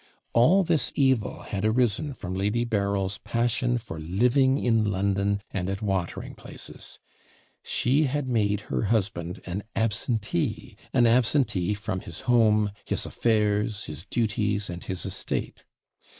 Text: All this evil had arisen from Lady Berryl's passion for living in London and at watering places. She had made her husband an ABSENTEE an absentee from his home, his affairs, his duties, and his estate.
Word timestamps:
All 0.33 0.63
this 0.63 0.91
evil 0.95 1.43
had 1.43 1.63
arisen 1.63 2.15
from 2.15 2.33
Lady 2.33 2.65
Berryl's 2.65 3.19
passion 3.19 3.77
for 3.77 3.99
living 3.99 4.57
in 4.57 4.83
London 4.89 5.43
and 5.51 5.69
at 5.69 5.83
watering 5.83 6.33
places. 6.33 6.97
She 7.61 8.05
had 8.05 8.27
made 8.27 8.61
her 8.61 8.85
husband 8.85 9.41
an 9.45 9.61
ABSENTEE 9.75 10.75
an 10.91 11.05
absentee 11.05 11.75
from 11.75 11.99
his 11.99 12.21
home, 12.21 12.71
his 12.83 13.05
affairs, 13.05 13.83
his 13.83 14.05
duties, 14.07 14.71
and 14.71 14.83
his 14.83 15.05
estate. 15.05 15.65